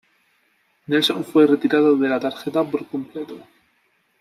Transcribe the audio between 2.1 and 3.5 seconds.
tarjeta por completo.